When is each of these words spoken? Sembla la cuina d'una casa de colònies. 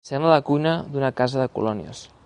Sembla 0.09 0.29
la 0.31 0.41
cuina 0.47 0.71
d'una 0.95 1.13
casa 1.21 1.43
de 1.43 1.47
colònies. 1.59 2.03